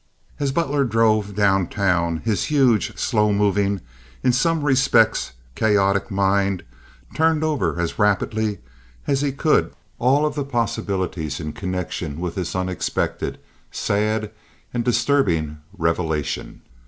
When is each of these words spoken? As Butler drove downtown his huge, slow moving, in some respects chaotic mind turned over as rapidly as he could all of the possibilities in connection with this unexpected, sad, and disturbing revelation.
As 0.39 0.51
Butler 0.51 0.83
drove 0.83 1.35
downtown 1.35 2.21
his 2.25 2.45
huge, 2.45 2.97
slow 2.97 3.31
moving, 3.31 3.81
in 4.23 4.31
some 4.33 4.63
respects 4.65 5.33
chaotic 5.53 6.09
mind 6.09 6.63
turned 7.13 7.43
over 7.43 7.79
as 7.79 7.99
rapidly 7.99 8.57
as 9.05 9.21
he 9.21 9.31
could 9.31 9.73
all 9.99 10.25
of 10.25 10.33
the 10.33 10.43
possibilities 10.43 11.39
in 11.39 11.53
connection 11.53 12.19
with 12.19 12.33
this 12.33 12.55
unexpected, 12.55 13.37
sad, 13.69 14.31
and 14.73 14.83
disturbing 14.83 15.59
revelation. 15.77 16.63